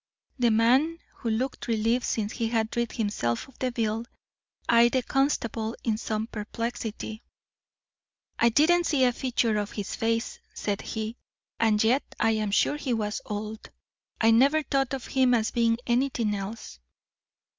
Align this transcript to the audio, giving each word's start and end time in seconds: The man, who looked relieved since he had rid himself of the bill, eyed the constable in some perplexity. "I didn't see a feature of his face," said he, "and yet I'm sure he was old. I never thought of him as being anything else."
The 0.39 0.49
man, 0.49 0.97
who 1.17 1.29
looked 1.29 1.67
relieved 1.67 2.05
since 2.05 2.31
he 2.33 2.47
had 2.47 2.75
rid 2.75 2.93
himself 2.93 3.47
of 3.47 3.59
the 3.59 3.71
bill, 3.71 4.05
eyed 4.67 4.93
the 4.93 5.03
constable 5.03 5.75
in 5.83 5.95
some 5.99 6.25
perplexity. 6.25 7.21
"I 8.39 8.49
didn't 8.49 8.85
see 8.85 9.03
a 9.03 9.13
feature 9.13 9.57
of 9.59 9.73
his 9.73 9.93
face," 9.95 10.39
said 10.55 10.81
he, 10.81 11.17
"and 11.59 11.83
yet 11.83 12.01
I'm 12.19 12.49
sure 12.49 12.77
he 12.77 12.95
was 12.95 13.21
old. 13.27 13.69
I 14.19 14.31
never 14.31 14.63
thought 14.63 14.95
of 14.95 15.05
him 15.05 15.35
as 15.35 15.51
being 15.51 15.77
anything 15.85 16.33
else." 16.33 16.79